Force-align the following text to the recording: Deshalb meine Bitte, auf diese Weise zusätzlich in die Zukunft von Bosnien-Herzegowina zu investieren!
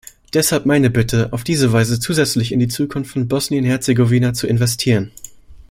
Deshalb 0.33 0.65
meine 0.65 0.89
Bitte, 0.89 1.31
auf 1.31 1.43
diese 1.43 1.73
Weise 1.73 1.99
zusätzlich 1.99 2.51
in 2.51 2.59
die 2.59 2.67
Zukunft 2.69 3.11
von 3.11 3.27
Bosnien-Herzegowina 3.27 4.33
zu 4.33 4.47
investieren! 4.47 5.11